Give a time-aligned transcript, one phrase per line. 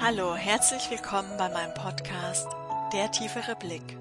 [0.00, 2.48] Hallo, herzlich willkommen bei meinem Podcast
[2.92, 3.96] Der tiefere Blick.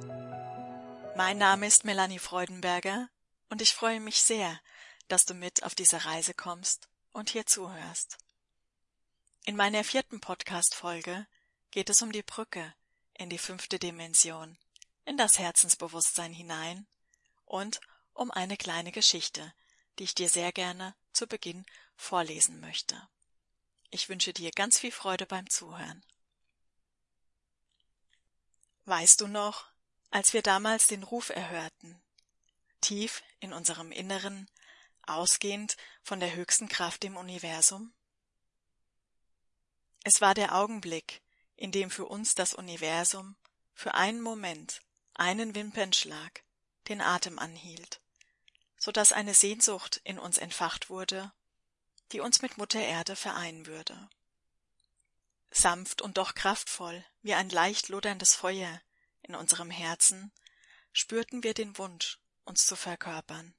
[1.16, 3.10] Mein Name ist Melanie Freudenberger
[3.50, 4.60] und ich freue mich sehr,
[5.08, 8.18] dass du mit auf diese Reise kommst und hier zuhörst.
[9.48, 11.26] In meiner vierten Podcast-Folge
[11.72, 12.76] geht es um die Brücke
[13.14, 14.58] in die fünfte Dimension,
[15.06, 16.86] in das Herzensbewusstsein hinein
[17.46, 17.80] und
[18.12, 19.54] um eine kleine Geschichte,
[19.98, 21.66] die ich dir sehr gerne zu Beginn
[21.96, 23.08] vorlesen möchte.
[23.90, 26.04] Ich wünsche dir ganz viel Freude beim Zuhören.
[28.84, 29.66] Weißt du noch,
[30.10, 31.98] als wir damals den Ruf erhörten,
[32.82, 34.52] tief in unserem Inneren,
[35.04, 37.94] ausgehend von der höchsten Kraft im Universum?
[40.08, 41.22] Es war der Augenblick,
[41.58, 43.36] in dem für uns das Universum
[43.74, 44.80] für einen Moment,
[45.16, 46.44] einen Wimpernschlag,
[46.88, 48.00] den Atem anhielt,
[48.78, 51.34] so dass eine Sehnsucht in uns entfacht wurde
[52.14, 54.10] die uns mit Mutter Erde vereinen würde.
[55.52, 58.82] Sanft und doch kraftvoll, wie ein leicht loderndes Feuer
[59.24, 60.32] in unserem Herzen,
[60.94, 63.54] spürten wir den Wunsch, uns zu verkörpern.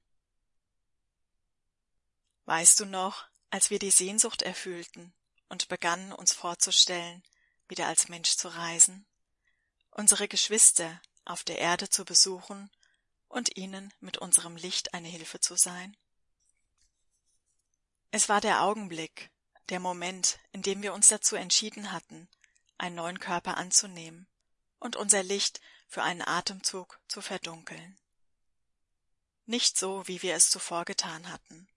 [2.46, 5.12] Weißt du noch, als wir die Sehnsucht erfüllten
[5.48, 7.22] und begannen uns vorzustellen,
[7.68, 9.06] wieder als Mensch zu reisen,
[9.90, 12.70] unsere Geschwister auf der Erde zu besuchen
[13.28, 15.96] und ihnen mit unserem Licht eine Hilfe zu sein?
[18.10, 19.30] Es war der Augenblick,
[19.68, 22.28] der Moment, in dem wir uns dazu entschieden hatten,
[22.78, 24.26] einen neuen Körper anzunehmen
[24.78, 27.98] und unser Licht für einen Atemzug zu verdunkeln.
[29.44, 31.68] Nicht so, wie wir es zuvor getan hatten.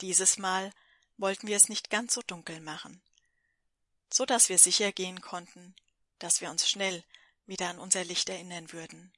[0.00, 0.72] Dieses Mal
[1.16, 3.02] wollten wir es nicht ganz so dunkel machen,
[4.12, 5.74] so dass wir sicher gehen konnten,
[6.18, 7.04] dass wir uns schnell
[7.46, 9.12] wieder an unser Licht erinnern würden.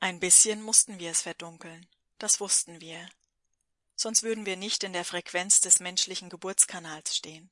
[0.00, 1.86] Ein bisschen mussten wir es verdunkeln,
[2.18, 3.08] das wussten wir,
[3.96, 7.50] sonst würden wir nicht in der Frequenz des menschlichen Geburtskanals stehen.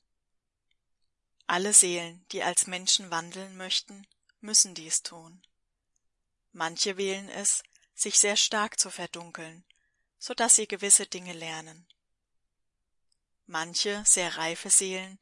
[1.46, 4.06] Alle Seelen, die als Menschen wandeln möchten,
[4.40, 5.42] müssen dies tun.
[6.52, 7.62] Manche wählen es,
[7.94, 9.64] sich sehr stark zu verdunkeln,
[10.22, 11.84] so dass sie gewisse Dinge lernen.
[13.46, 15.18] Manche, sehr reife Seelen,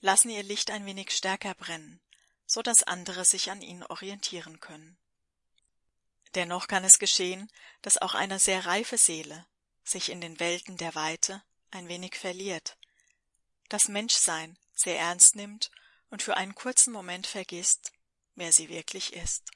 [0.00, 2.02] lassen ihr Licht ein wenig stärker brennen,
[2.44, 4.98] so dass andere sich an ihnen orientieren können.
[6.34, 9.46] Dennoch kann es geschehen, dass auch eine sehr reife Seele
[9.84, 12.76] sich in den Welten der Weite ein wenig verliert,
[13.70, 15.70] das Menschsein sehr ernst nimmt
[16.10, 17.90] und für einen kurzen Moment vergisst,
[18.34, 19.50] wer sie wirklich ist.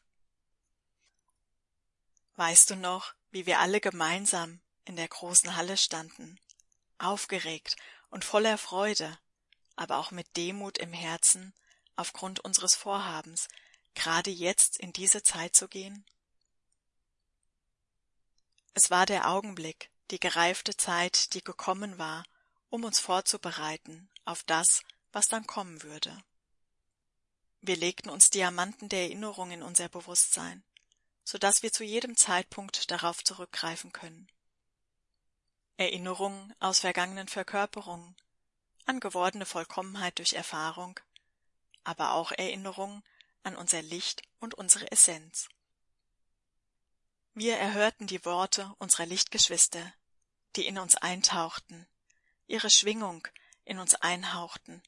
[2.36, 6.40] Weißt du noch, wie wir alle gemeinsam in der großen Halle standen,
[6.98, 7.76] aufgeregt
[8.08, 9.18] und voller Freude,
[9.76, 11.52] aber auch mit Demut im Herzen
[11.96, 13.48] aufgrund unseres Vorhabens,
[13.94, 16.04] gerade jetzt in diese Zeit zu gehen?
[18.74, 22.24] Es war der Augenblick, die gereifte Zeit, die gekommen war,
[22.70, 24.82] um uns vorzubereiten auf das,
[25.12, 26.16] was dann kommen würde.
[27.62, 30.62] Wir legten uns Diamanten der Erinnerung in unser Bewusstsein,
[31.24, 34.28] so dass wir zu jedem Zeitpunkt darauf zurückgreifen können.
[35.78, 38.16] Erinnerungen aus vergangenen Verkörperungen,
[38.86, 40.98] an gewordene Vollkommenheit durch Erfahrung,
[41.84, 43.02] aber auch Erinnerungen
[43.42, 45.48] an unser Licht und unsere Essenz.
[47.34, 49.92] Wir erhörten die Worte unserer Lichtgeschwister,
[50.56, 51.86] die in uns eintauchten,
[52.46, 53.28] ihre Schwingung
[53.64, 54.82] in uns einhauchten,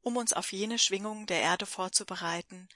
[0.00, 2.68] um uns auf jene Schwingung der Erde vorzubereiten,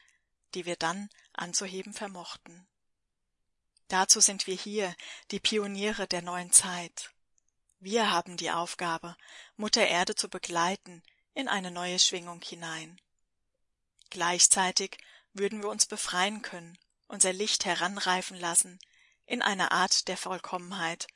[0.55, 2.69] die wir dann anzuheben vermochten.
[3.89, 4.95] Dazu sind wir hier,
[5.31, 7.11] die Pioniere der neuen Zeit.
[7.81, 9.17] Wir haben die Aufgabe,
[9.57, 11.03] Mutter Erde zu begleiten
[11.35, 13.01] in eine neue Schwingung hinein.
[14.11, 14.99] Gleichzeitig
[15.33, 18.81] würden wir uns befreien können, unser Licht heranreifen lassen
[19.27, 21.07] in eine Art der Vollkommenheit,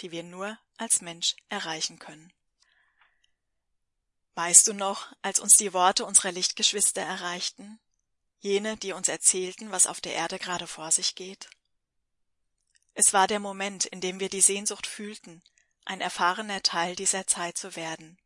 [0.00, 2.32] die wir nur als Mensch erreichen können.
[4.36, 7.80] Weißt du noch, als uns die Worte unserer Lichtgeschwister erreichten,
[8.38, 11.48] jene, die uns erzählten, was auf der Erde gerade vor sich geht?
[12.92, 15.42] Es war der Moment, in dem wir die Sehnsucht fühlten,
[15.84, 18.18] ein erfahrener Teil dieser Zeit zu werden,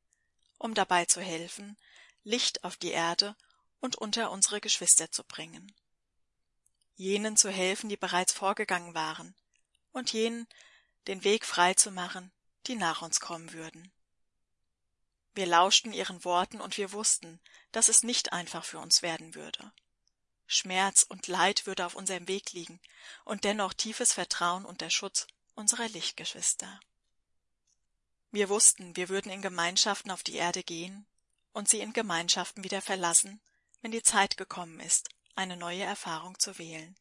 [0.58, 1.76] um dabei zu helfen,
[2.24, 3.36] Licht auf die Erde
[3.80, 5.74] und unter unsere Geschwister zu bringen
[6.98, 9.34] jenen zu helfen, die bereits vorgegangen waren,
[9.92, 10.46] und jenen
[11.06, 12.32] den Weg frei zu machen,
[12.66, 13.92] die nach uns kommen würden.
[15.32, 17.40] Wir lauschten ihren Worten und wir wussten,
[17.70, 19.72] dass es nicht einfach für uns werden würde.
[20.48, 22.80] Schmerz und Leid würde auf unserem Weg liegen
[23.24, 26.80] und dennoch tiefes Vertrauen und der Schutz unserer Lichtgeschwister.
[28.30, 31.06] Wir wussten, wir würden in Gemeinschaften auf die Erde gehen
[31.52, 33.40] und sie in Gemeinschaften wieder verlassen,
[33.80, 36.96] wenn die Zeit gekommen ist, eine neue Erfahrung zu wählen.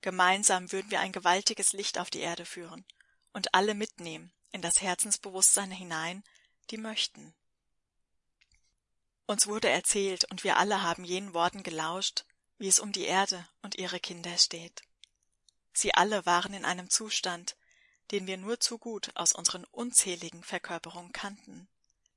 [0.00, 2.84] Gemeinsam würden wir ein gewaltiges Licht auf die Erde führen
[3.32, 6.24] und alle mitnehmen in das Herzensbewusstsein hinein,
[6.70, 7.34] die möchten.
[9.26, 12.24] Uns wurde erzählt, und wir alle haben jenen Worten gelauscht,
[12.56, 14.82] wie es um die Erde und ihre Kinder steht.
[15.74, 17.56] Sie alle waren in einem Zustand,
[18.10, 21.68] den wir nur zu gut aus unseren unzähligen Verkörperungen kannten.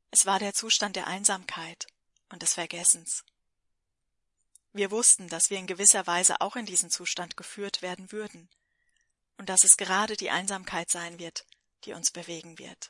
[0.10, 1.88] Es war der Zustand der Einsamkeit
[2.30, 3.24] und des Vergessens.
[4.74, 8.50] Wir wussten, dass wir in gewisser Weise auch in diesen Zustand geführt werden würden
[9.38, 11.46] und dass es gerade die Einsamkeit sein wird,
[11.84, 12.90] die uns bewegen wird.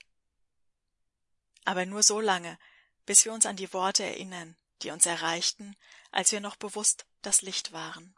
[1.66, 2.60] Aber nur so lange,
[3.06, 5.76] bis wir uns an die Worte erinnern, die uns erreichten,
[6.12, 8.16] als wir noch bewusst das Licht waren.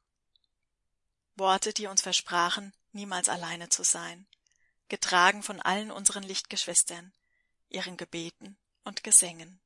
[1.36, 4.28] Worte, die uns versprachen, niemals alleine zu sein,
[4.94, 7.14] getragen von allen unseren Lichtgeschwistern,
[7.68, 9.60] ihren Gebeten und Gesängen.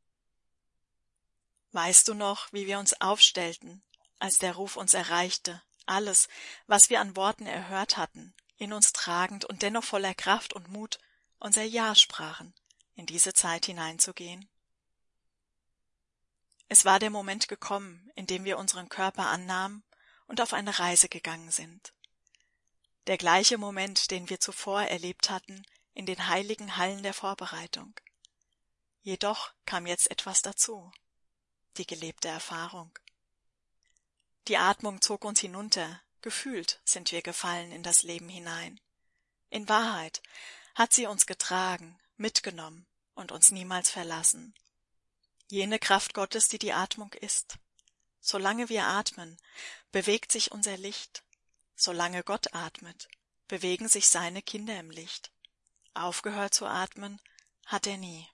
[1.73, 3.83] Weißt du noch, wie wir uns aufstellten,
[4.19, 6.29] als der Ruf uns erreichte, alles,
[6.65, 10.97] was wir an Worten erhört hatten, in uns tragend und dennoch voller Kraft und Mut
[11.39, 12.53] unser Ja sprachen,
[12.95, 14.47] in diese Zeit hineinzugehen?
[16.69, 19.83] Es war der Moment gekommen, in dem wir unseren Körper annahmen
[20.27, 21.91] und auf eine Reise gegangen sind.
[23.07, 27.97] Der gleiche Moment, den wir zuvor erlebt hatten in den heiligen Hallen der Vorbereitung.
[29.01, 30.91] Jedoch kam jetzt etwas dazu,
[31.77, 32.91] die gelebte Erfahrung.
[34.49, 38.79] Die Atmung zog uns hinunter, gefühlt sind wir gefallen in das Leben hinein.
[39.49, 40.21] In Wahrheit
[40.75, 44.53] hat sie uns getragen, mitgenommen und uns niemals verlassen.
[45.47, 47.57] Jene Kraft Gottes, die die Atmung ist.
[48.19, 49.37] Solange wir atmen,
[49.93, 51.23] bewegt sich unser Licht.
[51.79, 53.07] Solange Gott atmet,
[53.47, 55.31] bewegen sich seine Kinder im Licht.
[55.93, 57.21] Aufgehört zu atmen
[57.67, 58.27] hat er nie.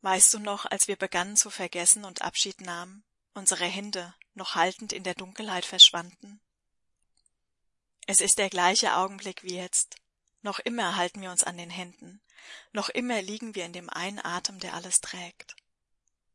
[0.00, 4.92] Weißt du noch, als wir begannen zu vergessen und Abschied nahmen, unsere Hände noch haltend
[4.92, 6.40] in der Dunkelheit verschwanden?
[8.06, 9.96] Es ist der gleiche Augenblick wie jetzt.
[10.40, 12.22] Noch immer halten wir uns an den Händen.
[12.72, 15.56] Noch immer liegen wir in dem einen Atem, der alles trägt.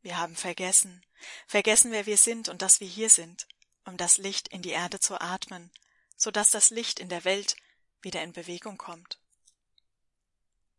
[0.01, 1.05] Wir haben vergessen,
[1.47, 3.47] vergessen, wer wir sind und dass wir hier sind,
[3.87, 5.71] um das Licht in die Erde zu atmen,
[6.15, 7.55] so dass das Licht in der Welt
[8.01, 9.19] wieder in Bewegung kommt.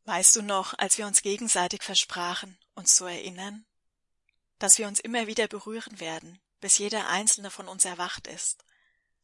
[0.05, 3.66] Weißt du noch, als wir uns gegenseitig versprachen, uns zu erinnern?
[4.58, 8.64] Dass wir uns immer wieder berühren werden, bis jeder einzelne von uns erwacht ist,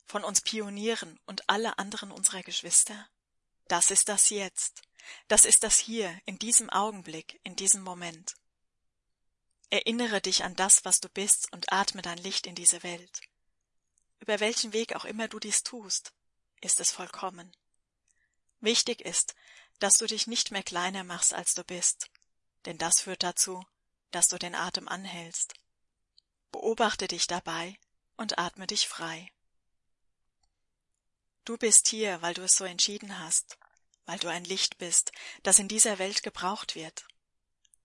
[0.04, 3.08] von uns Pionieren und alle anderen unserer Geschwister?
[3.66, 4.82] Das ist das Jetzt,
[5.28, 8.34] das ist das Hier, in diesem Augenblick, in diesem Moment.
[9.70, 13.20] Erinnere dich an das, was du bist, und atme dein Licht in diese Welt.
[14.24, 16.14] Über welchen Weg auch immer du dies tust,
[16.62, 17.54] ist es vollkommen.
[18.60, 19.34] Wichtig ist,
[19.80, 22.10] dass du dich nicht mehr kleiner machst, als du bist,
[22.64, 23.62] denn das führt dazu,
[24.12, 25.52] dass du den Atem anhältst.
[26.52, 27.78] Beobachte dich dabei
[28.16, 29.30] und atme dich frei.
[31.44, 33.58] Du bist hier, weil du es so entschieden hast,
[34.06, 35.12] weil du ein Licht bist,
[35.42, 37.06] das in dieser Welt gebraucht wird.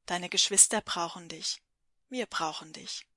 [0.05, 1.61] Deine Geschwister brauchen dich,
[2.07, 3.08] wir brauchen dich.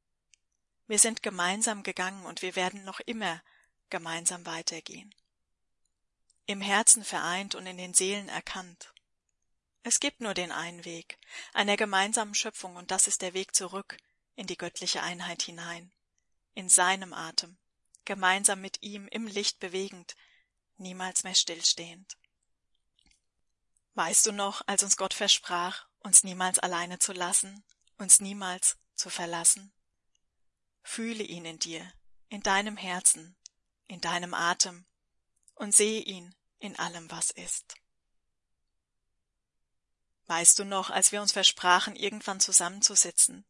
[0.86, 3.42] Wir sind gemeinsam gegangen und wir werden noch immer
[3.88, 5.14] gemeinsam weitergehen
[6.46, 8.92] im Herzen vereint und in den Seelen erkannt.
[9.82, 11.18] Es gibt nur den einen Weg,
[11.52, 13.96] einer gemeinsamen Schöpfung, und das ist der Weg zurück
[14.34, 15.92] in die göttliche Einheit hinein,
[16.54, 17.58] in seinem Atem,
[18.04, 20.14] gemeinsam mit ihm im Licht bewegend,
[20.76, 22.16] niemals mehr stillstehend.
[23.94, 27.64] Weißt du noch, als uns Gott versprach, uns niemals alleine zu lassen,
[27.98, 29.72] uns niemals zu verlassen?
[30.82, 31.92] Fühle ihn in dir,
[32.28, 33.36] in deinem Herzen,
[33.86, 34.84] in deinem Atem,
[35.54, 37.74] und sehe ihn in allem, was ist.
[40.26, 43.44] Weißt du noch, als wir uns versprachen, irgendwann zusammenzusitzen,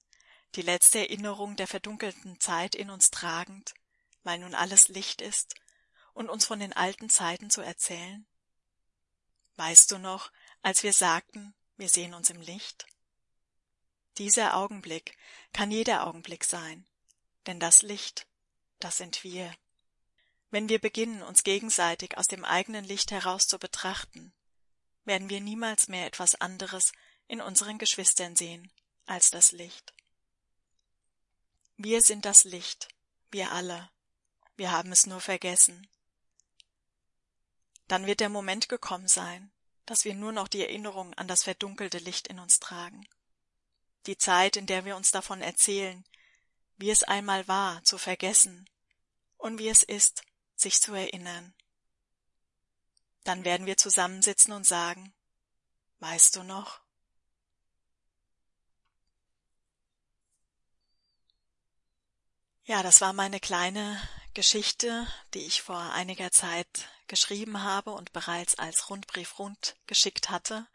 [0.54, 3.74] die letzte Erinnerung der verdunkelten Zeit in uns tragend,
[4.24, 5.54] weil nun alles Licht ist,
[6.14, 8.26] und uns von den alten Zeiten zu erzählen?
[9.56, 12.86] Weißt du noch, als wir sagten, wir sehen uns im Licht?
[14.18, 15.16] Dieser Augenblick
[15.52, 16.86] kann jeder Augenblick sein,
[17.46, 18.26] denn das Licht,
[18.78, 19.54] das sind wir.
[20.50, 24.32] Wenn wir beginnen, uns gegenseitig aus dem eigenen Licht heraus zu betrachten,
[25.04, 26.92] werden wir niemals mehr etwas anderes
[27.26, 28.70] in unseren Geschwistern sehen
[29.06, 29.94] als das Licht.
[31.76, 32.88] Wir sind das Licht,
[33.30, 33.90] wir alle,
[34.56, 35.88] wir haben es nur vergessen.
[37.88, 39.50] Dann wird der Moment gekommen sein,
[39.86, 43.06] dass wir nur noch die Erinnerung an das verdunkelte Licht in uns tragen.
[44.06, 46.04] Die Zeit, in der wir uns davon erzählen,
[46.76, 48.68] wie es einmal war, zu vergessen
[49.36, 50.22] und wie es ist,
[50.54, 51.54] sich zu erinnern.
[53.24, 55.14] Dann werden wir zusammensitzen und sagen,
[56.02, 56.80] Weißt du noch?
[62.64, 64.00] Ja, das war meine kleine
[64.34, 70.66] Geschichte, die ich vor einiger Zeit geschrieben habe und bereits als Rundbrief rund geschickt hatte,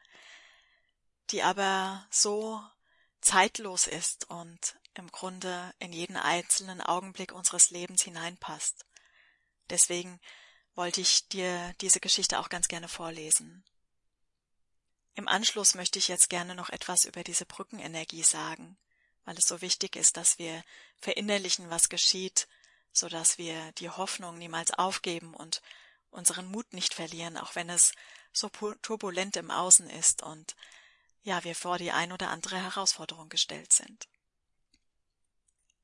[1.31, 2.63] die aber so
[3.19, 8.85] zeitlos ist und im Grunde in jeden einzelnen Augenblick unseres Lebens hineinpasst.
[9.69, 10.19] Deswegen
[10.75, 13.63] wollte ich dir diese Geschichte auch ganz gerne vorlesen.
[15.15, 18.77] Im Anschluss möchte ich jetzt gerne noch etwas über diese Brückenenergie sagen,
[19.25, 20.63] weil es so wichtig ist, dass wir
[20.99, 22.47] verinnerlichen, was geschieht,
[22.93, 25.61] so dass wir die Hoffnung niemals aufgeben und
[26.11, 27.93] unseren Mut nicht verlieren, auch wenn es
[28.31, 30.55] so turbulent im Außen ist und
[31.23, 34.07] ja, wir vor die ein oder andere Herausforderung gestellt sind.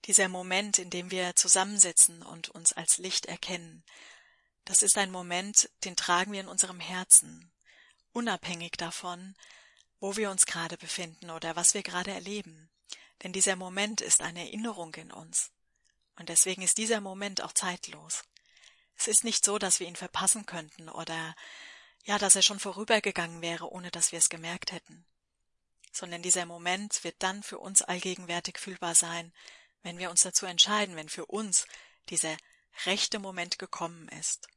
[0.05, 3.83] Dieser Moment, in dem wir zusammensitzen und uns als Licht erkennen,
[4.65, 7.51] das ist ein Moment, den tragen wir in unserem Herzen,
[8.11, 9.35] unabhängig davon,
[9.99, 12.69] wo wir uns gerade befinden oder was wir gerade erleben.
[13.23, 15.51] Denn dieser Moment ist eine Erinnerung in uns.
[16.17, 18.23] Und deswegen ist dieser Moment auch zeitlos.
[18.95, 21.35] Es ist nicht so, dass wir ihn verpassen könnten oder
[22.03, 25.05] ja, dass er schon vorübergegangen wäre, ohne dass wir es gemerkt hätten.
[25.91, 29.31] Sondern dieser Moment wird dann für uns allgegenwärtig fühlbar sein,
[29.83, 31.65] wenn wir uns dazu entscheiden, wenn für uns
[32.09, 32.35] dieser
[32.85, 34.47] rechte Moment gekommen ist.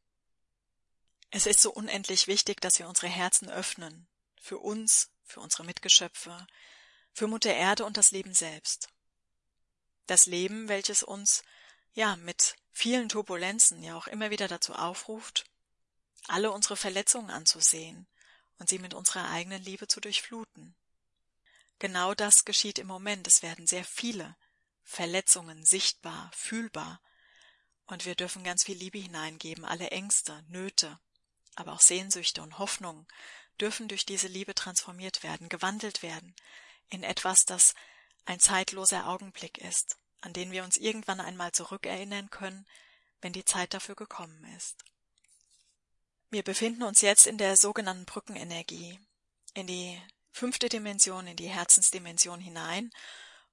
[1.31, 4.07] Es ist so unendlich wichtig, dass wir unsere Herzen öffnen,
[4.41, 6.47] für uns, für unsere Mitgeschöpfe,
[7.13, 8.89] für Mutter Erde und das Leben selbst.
[10.07, 11.43] Das Leben, welches uns,
[11.95, 15.45] ja, mit vielen Turbulenzen ja auch immer wieder dazu aufruft,
[16.29, 18.07] alle unsere Verletzungen anzusehen
[18.59, 20.75] und sie mit unserer eigenen Liebe zu durchfluten.
[21.79, 23.27] Genau das geschieht im Moment.
[23.27, 24.37] Es werden sehr viele
[24.87, 27.03] Verletzungen sichtbar, fühlbar.
[27.87, 30.99] Und wir dürfen ganz viel Liebe hineingeben, alle Ängste, Nöte,
[31.57, 33.07] aber auch Sehnsüchte und Hoffnungen
[33.61, 36.35] dürfen durch diese Liebe transformiert werden, gewandelt werden
[36.89, 37.75] in etwas, das
[38.27, 42.67] ein zeitloser Augenblick ist, an den wir uns irgendwann einmal zurückerinnern können,
[43.21, 44.77] wenn die Zeit dafür gekommen ist.
[46.31, 49.01] Wir befinden uns jetzt in der sogenannten Brückenenergie,
[49.55, 50.01] in die
[50.33, 52.91] fünfte Dimension, in die Herzensdimension hinein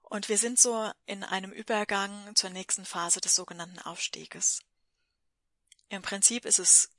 [0.03, 4.61] und wir sind so in einem Übergang zur nächsten Phase des sogenannten Aufstieges.
[5.89, 6.89] Im Prinzip ist es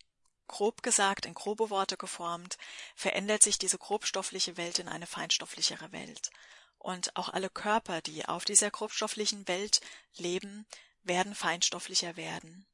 [0.49, 2.59] grob gesagt, in grobe Worte geformt,
[2.95, 6.31] verändert sich diese grobstoffliche Welt in eine feinstofflichere Welt.
[6.79, 9.81] Und auch alle Körper, die auf dieser grobstofflichen Welt
[10.17, 10.67] leben,
[11.03, 12.67] werden feinstofflicher werden.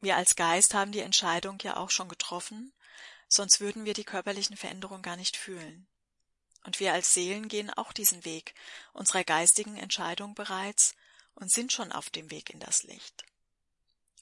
[0.00, 2.72] Wir als Geist haben die Entscheidung ja auch schon getroffen,
[3.28, 5.86] sonst würden wir die körperlichen Veränderungen gar nicht fühlen.
[6.64, 8.54] Und wir als Seelen gehen auch diesen Weg
[8.92, 10.94] unserer geistigen Entscheidung bereits
[11.34, 13.24] und sind schon auf dem Weg in das Licht.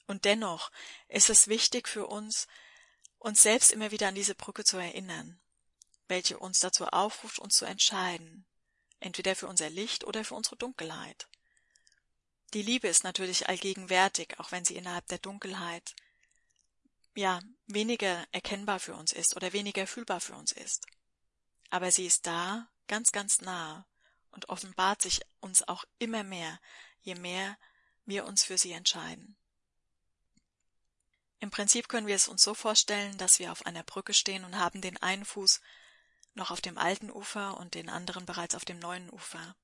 [0.07, 0.69] Und dennoch
[1.07, 2.47] ist es wichtig für uns,
[3.17, 5.39] uns selbst immer wieder an diese Brücke zu erinnern,
[6.09, 8.45] welche uns dazu aufruft, uns zu entscheiden,
[8.99, 11.27] entweder für unser Licht oder für unsere Dunkelheit.
[12.53, 15.95] Die Liebe ist natürlich allgegenwärtig, auch wenn sie innerhalb der Dunkelheit
[17.15, 20.85] ja weniger erkennbar für uns ist oder weniger fühlbar für uns ist
[21.73, 23.87] aber sie ist da, ganz, ganz nah
[24.29, 26.59] und offenbart sich uns auch immer mehr,
[27.01, 27.57] je mehr
[28.05, 29.35] wir uns für sie entscheiden.
[31.39, 34.59] Im Prinzip können wir es uns so vorstellen, dass wir auf einer Brücke stehen und
[34.59, 35.61] haben den einen Fuß
[36.35, 39.55] noch auf dem alten Ufer und den anderen bereits auf dem neuen Ufer.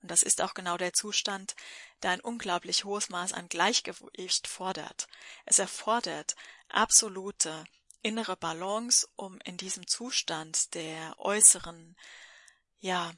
[0.00, 1.56] Und das ist auch genau der Zustand,
[2.02, 5.08] der ein unglaublich hohes Maß an Gleichgewicht fordert.
[5.44, 6.36] Es erfordert
[6.70, 7.66] absolute
[8.04, 11.96] innere Balance, um in diesem Zustand der äußeren,
[12.78, 13.12] ja,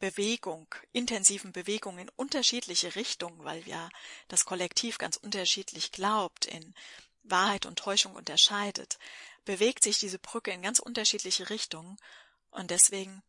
[0.00, 3.88] Bewegung, intensiven Bewegung in unterschiedliche Richtungen, weil ja
[4.28, 6.74] das Kollektiv ganz unterschiedlich glaubt, in
[7.22, 8.98] Wahrheit und Täuschung unterscheidet,
[9.44, 11.96] bewegt sich diese Brücke in ganz unterschiedliche Richtungen.
[12.50, 13.22] Und deswegen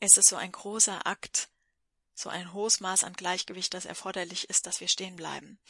[0.00, 1.50] ist es so ein großer Akt,
[2.14, 5.60] so ein hohes Maß an Gleichgewicht, das erforderlich ist, dass wir stehen bleiben,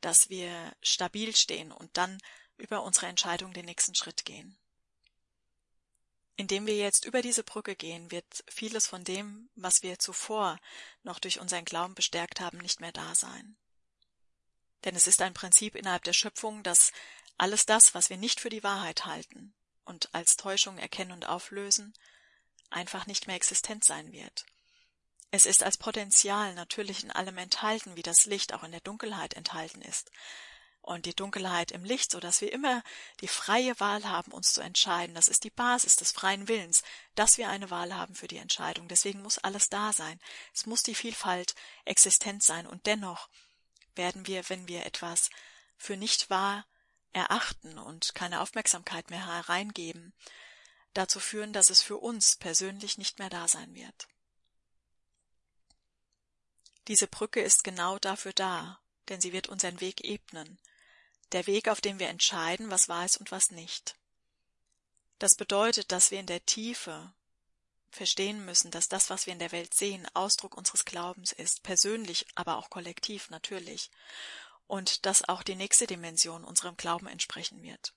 [0.00, 2.18] dass wir stabil stehen und dann
[2.58, 4.56] über unsere Entscheidung den nächsten Schritt gehen.
[6.36, 10.58] Indem wir jetzt über diese Brücke gehen, wird vieles von dem, was wir zuvor
[11.02, 13.56] noch durch unseren Glauben bestärkt haben, nicht mehr da sein.
[14.84, 16.92] Denn es ist ein Prinzip innerhalb der Schöpfung, dass
[17.38, 21.94] alles das, was wir nicht für die Wahrheit halten und als Täuschung erkennen und auflösen,
[22.68, 24.44] einfach nicht mehr existent sein wird.
[25.30, 29.34] Es ist als Potenzial natürlich in allem enthalten, wie das Licht auch in der Dunkelheit
[29.34, 30.10] enthalten ist
[30.86, 32.82] und die Dunkelheit im Licht, so dass wir immer
[33.20, 35.14] die freie Wahl haben, uns zu entscheiden.
[35.16, 36.82] Das ist die Basis des freien Willens,
[37.16, 38.86] dass wir eine Wahl haben für die Entscheidung.
[38.86, 40.20] Deswegen muss alles da sein.
[40.54, 42.66] Es muss die Vielfalt existent sein.
[42.66, 43.28] Und dennoch
[43.96, 45.30] werden wir, wenn wir etwas
[45.76, 46.64] für nicht wahr
[47.12, 50.14] erachten und keine Aufmerksamkeit mehr hereingeben,
[50.94, 54.06] dazu führen, dass es für uns persönlich nicht mehr da sein wird.
[56.86, 60.60] Diese Brücke ist genau dafür da, denn sie wird unseren Weg ebnen,
[61.32, 63.96] der Weg, auf dem wir entscheiden, was ist und was nicht.
[65.18, 67.12] Das bedeutet, dass wir in der Tiefe
[67.90, 72.26] verstehen müssen, dass das, was wir in der Welt sehen, Ausdruck unseres Glaubens ist, persönlich,
[72.34, 73.90] aber auch kollektiv natürlich,
[74.66, 77.94] und dass auch die nächste Dimension unserem Glauben entsprechen wird.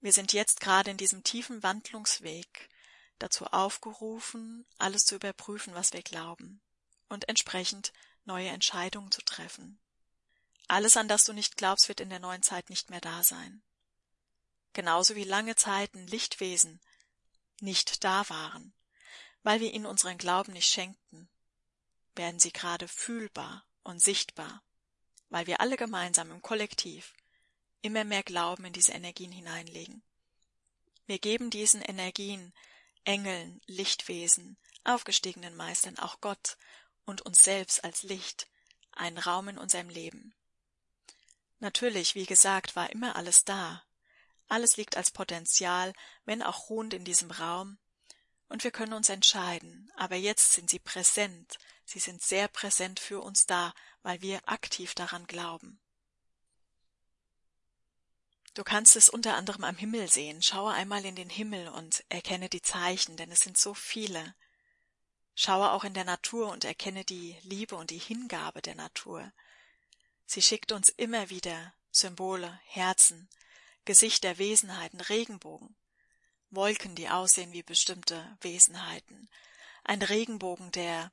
[0.00, 2.68] Wir sind jetzt gerade in diesem tiefen Wandlungsweg
[3.18, 6.60] dazu aufgerufen, alles zu überprüfen, was wir glauben,
[7.08, 7.92] und entsprechend
[8.24, 9.78] neue Entscheidungen zu treffen.
[10.72, 13.62] Alles, an das du nicht glaubst, wird in der neuen Zeit nicht mehr da sein.
[14.72, 16.80] Genauso wie lange Zeiten Lichtwesen
[17.60, 18.72] nicht da waren,
[19.42, 21.28] weil wir ihnen unseren Glauben nicht schenkten,
[22.16, 24.62] werden sie gerade fühlbar und sichtbar,
[25.28, 27.12] weil wir alle gemeinsam im Kollektiv
[27.82, 30.02] immer mehr Glauben in diese Energien hineinlegen.
[31.04, 32.54] Wir geben diesen Energien,
[33.04, 36.56] Engeln, Lichtwesen, aufgestiegenen Meistern, auch Gott
[37.04, 38.48] und uns selbst als Licht,
[38.92, 40.34] einen Raum in unserem Leben.
[41.62, 43.84] Natürlich, wie gesagt, war immer alles da,
[44.48, 45.92] alles liegt als Potenzial,
[46.24, 47.78] wenn auch ruhend in diesem Raum,
[48.48, 53.20] und wir können uns entscheiden, aber jetzt sind sie präsent, sie sind sehr präsent für
[53.20, 55.80] uns da, weil wir aktiv daran glauben.
[58.54, 60.42] Du kannst es unter anderem am Himmel sehen.
[60.42, 64.34] Schaue einmal in den Himmel und erkenne die Zeichen, denn es sind so viele.
[65.36, 69.32] Schaue auch in der Natur und erkenne die Liebe und die Hingabe der Natur.
[70.26, 73.28] Sie schickt uns immer wieder Symbole, Herzen,
[73.84, 75.76] Gesichter, Wesenheiten, Regenbogen,
[76.50, 79.28] Wolken, die aussehen wie bestimmte Wesenheiten,
[79.84, 81.12] ein Regenbogen, der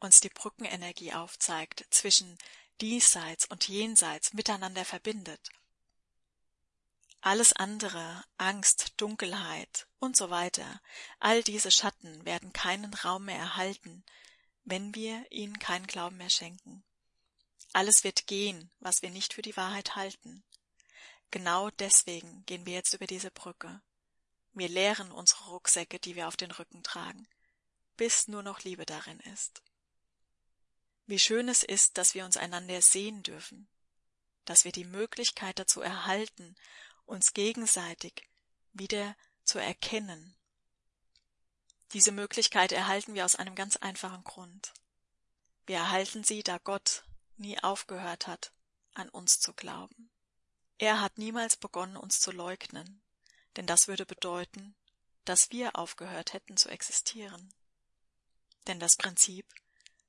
[0.00, 2.38] uns die Brückenenergie aufzeigt, zwischen
[2.80, 5.48] diesseits und jenseits miteinander verbindet.
[7.20, 10.80] Alles andere, Angst, Dunkelheit und so weiter,
[11.18, 14.04] all diese Schatten werden keinen Raum mehr erhalten,
[14.64, 16.84] wenn wir ihnen keinen Glauben mehr schenken.
[17.76, 20.42] Alles wird gehen, was wir nicht für die Wahrheit halten.
[21.30, 23.82] Genau deswegen gehen wir jetzt über diese Brücke.
[24.54, 27.28] Wir leeren unsere Rucksäcke, die wir auf den Rücken tragen,
[27.98, 29.62] bis nur noch Liebe darin ist.
[31.04, 33.68] Wie schön es ist, dass wir uns einander sehen dürfen,
[34.46, 36.56] dass wir die Möglichkeit dazu erhalten,
[37.04, 38.26] uns gegenseitig
[38.72, 40.34] wieder zu erkennen.
[41.92, 44.72] Diese Möglichkeit erhalten wir aus einem ganz einfachen Grund.
[45.66, 47.04] Wir erhalten sie, da Gott
[47.38, 48.52] nie aufgehört hat,
[48.94, 50.10] an uns zu glauben.
[50.78, 53.02] Er hat niemals begonnen, uns zu leugnen,
[53.56, 54.74] denn das würde bedeuten,
[55.24, 57.52] dass wir aufgehört hätten zu existieren.
[58.66, 59.46] Denn das Prinzip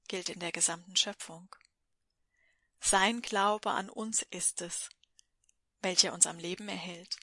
[0.08, 1.54] gilt in der gesamten Schöpfung.
[2.80, 4.90] Sein Glaube an uns ist es,
[5.82, 7.18] welcher uns am Leben erhält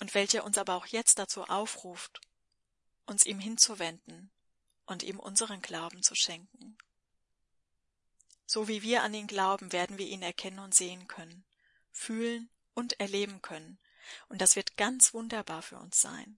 [0.00, 2.20] und welcher uns aber auch jetzt dazu aufruft,
[3.06, 4.30] uns ihm hinzuwenden
[4.86, 6.78] und ihm unseren Glauben zu schenken.
[8.52, 11.44] So wie wir an ihn glauben, werden wir ihn erkennen und sehen können
[11.92, 13.78] fühlen und erleben können,
[14.28, 16.36] und das wird ganz wunderbar für uns sein.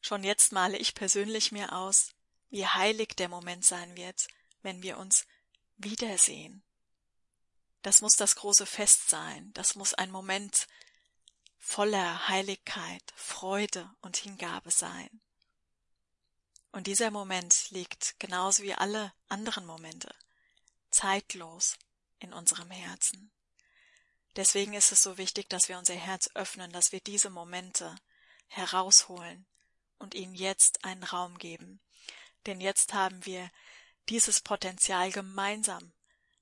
[0.00, 2.14] Schon jetzt male ich persönlich mir aus,
[2.48, 4.26] wie heilig der Moment sein wird,
[4.62, 5.26] wenn wir uns
[5.76, 6.62] wiedersehen.
[7.82, 10.66] Das muss das große Fest sein, das muss ein Moment
[11.58, 15.20] voller Heiligkeit, Freude und Hingabe sein.
[16.72, 20.14] Und dieser Moment liegt genauso wie alle anderen Momente
[20.94, 21.76] zeitlos
[22.18, 23.30] in unserem Herzen.
[24.36, 27.94] Deswegen ist es so wichtig, dass wir unser Herz öffnen, dass wir diese Momente
[28.48, 29.46] herausholen
[29.98, 31.80] und ihnen jetzt einen Raum geben.
[32.46, 33.50] Denn jetzt haben wir
[34.08, 35.92] dieses Potenzial gemeinsam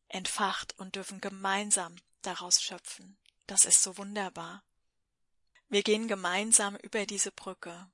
[0.08, 3.18] entfacht und dürfen gemeinsam daraus schöpfen.
[3.46, 4.62] Das ist so wunderbar.
[5.68, 7.90] Wir gehen gemeinsam über diese Brücke.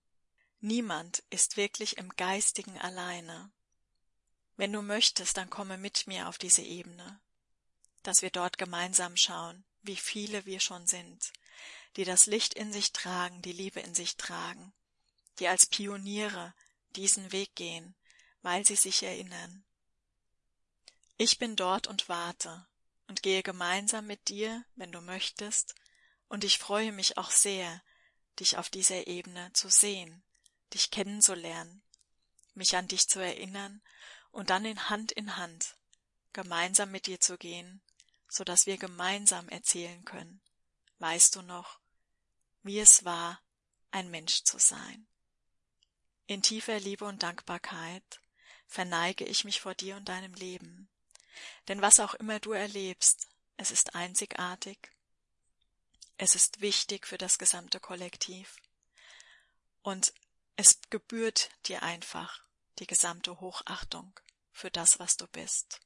[0.60, 3.52] Niemand ist wirklich im Geistigen alleine.
[4.58, 7.20] Wenn du möchtest, dann komme mit mir auf diese Ebene,
[8.02, 11.32] dass wir dort gemeinsam schauen, wie viele wir schon sind,
[11.94, 14.72] die das Licht in sich tragen, die Liebe in sich tragen,
[15.38, 16.54] die als Pioniere
[16.96, 17.94] diesen Weg gehen,
[18.42, 19.64] weil sie sich erinnern.
[21.18, 22.66] Ich bin dort und warte
[23.06, 25.76] und gehe gemeinsam mit dir, wenn du möchtest,
[26.28, 27.80] und ich freue mich auch sehr,
[28.40, 30.24] dich auf dieser Ebene zu sehen,
[30.74, 31.80] dich kennenzulernen,
[32.54, 33.80] mich an dich zu erinnern
[34.30, 35.76] und dann in Hand in Hand
[36.32, 37.82] gemeinsam mit dir zu gehen
[38.28, 40.40] so dass wir gemeinsam erzählen können.
[40.98, 41.80] Weißt du noch,
[42.62, 43.40] wie es war,
[43.90, 45.06] ein Mensch zu sein?
[46.26, 48.20] In tiefer Liebe und Dankbarkeit
[48.66, 50.90] verneige ich mich vor dir und deinem Leben.
[51.68, 54.90] Denn was auch immer du erlebst, es ist einzigartig,
[56.18, 58.56] es ist wichtig für das gesamte Kollektiv.
[59.82, 60.12] Und
[60.56, 62.44] es gebührt dir einfach
[62.78, 64.18] die gesamte Hochachtung
[64.52, 65.80] für das, was du bist.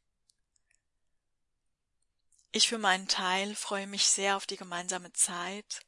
[2.53, 5.87] Ich für meinen Teil freue mich sehr auf die gemeinsame Zeit.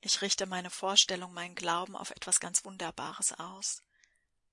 [0.00, 3.82] Ich richte meine Vorstellung, meinen Glauben auf etwas ganz Wunderbares aus,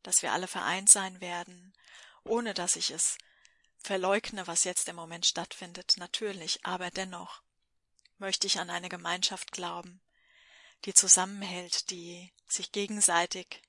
[0.02, 1.73] dass wir alle vereint sein werden,
[2.23, 3.17] ohne dass ich es
[3.80, 7.41] verleugne, was jetzt im Moment stattfindet, natürlich, aber dennoch
[8.17, 10.02] möchte ich an eine Gemeinschaft glauben,
[10.86, 13.62] die zusammenhält, die sich gegenseitig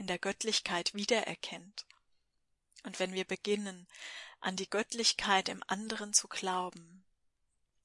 [0.00, 1.84] in der Göttlichkeit wiedererkennt.
[2.84, 3.86] Und wenn wir beginnen,
[4.40, 7.04] an die Göttlichkeit im anderen zu glauben,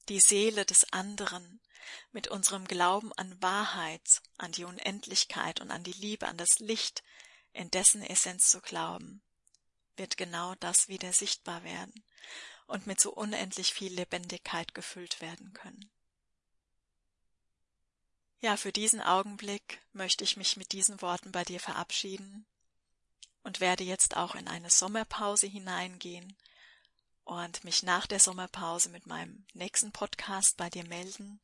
[0.07, 1.59] die Seele des anderen
[2.13, 7.03] mit unserem Glauben an Wahrheit, an die Unendlichkeit und an die Liebe, an das Licht,
[7.51, 9.21] in dessen Essenz zu glauben,
[9.97, 12.05] wird genau das wieder sichtbar werden
[12.65, 15.91] und mit so unendlich viel Lebendigkeit gefüllt werden können.
[18.41, 22.45] Ja, für diesen Augenblick möchte ich mich mit diesen Worten bei dir verabschieden
[23.43, 26.35] und werde jetzt auch in eine Sommerpause hineingehen
[27.23, 31.39] und mich nach der Sommerpause mit meinem nächsten Podcast bei dir melden.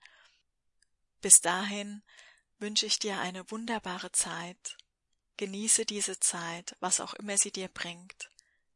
[1.21, 2.03] Bis dahin
[2.59, 4.77] wünsche ich dir eine wunderbare Zeit.
[5.37, 8.29] Genieße diese Zeit, was auch immer sie dir bringt.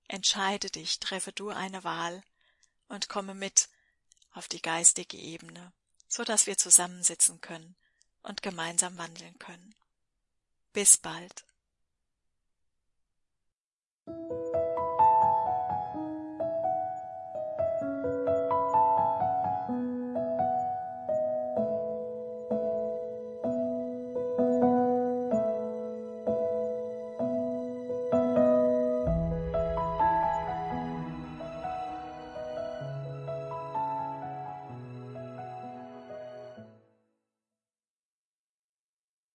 [0.08, 2.24] Entscheide dich, treffe du eine Wahl
[2.88, 3.70] und komme mit
[4.32, 5.74] auf die geistige Ebene,
[6.08, 7.76] so dass wir zusammensitzen können
[8.26, 9.76] und gemeinsam wandeln können.
[10.74, 11.46] Bis bald.